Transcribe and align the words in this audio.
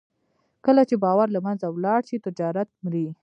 کله 0.65 0.81
چې 0.89 0.95
باور 1.03 1.27
له 1.35 1.39
منځه 1.45 1.67
ولاړ 1.69 2.01
شي، 2.09 2.17
تجارت 2.25 2.69
مري. 2.83 3.05